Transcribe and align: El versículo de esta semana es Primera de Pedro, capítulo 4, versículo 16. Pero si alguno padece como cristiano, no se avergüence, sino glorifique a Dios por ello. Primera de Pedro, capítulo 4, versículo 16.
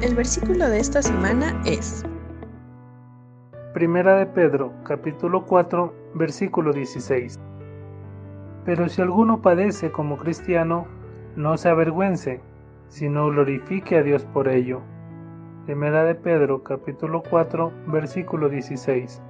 El 0.00 0.14
versículo 0.14 0.68
de 0.68 0.78
esta 0.78 1.02
semana 1.02 1.60
es 1.66 2.04
Primera 3.74 4.14
de 4.14 4.26
Pedro, 4.26 4.72
capítulo 4.84 5.44
4, 5.44 5.92
versículo 6.14 6.72
16. 6.72 7.36
Pero 8.64 8.88
si 8.88 9.02
alguno 9.02 9.42
padece 9.42 9.90
como 9.90 10.16
cristiano, 10.16 10.86
no 11.34 11.56
se 11.56 11.68
avergüence, 11.68 12.40
sino 12.88 13.26
glorifique 13.26 13.96
a 13.96 14.04
Dios 14.04 14.24
por 14.26 14.46
ello. 14.46 14.82
Primera 15.66 16.04
de 16.04 16.14
Pedro, 16.14 16.62
capítulo 16.62 17.20
4, 17.28 17.72
versículo 17.88 18.48
16. 18.48 19.20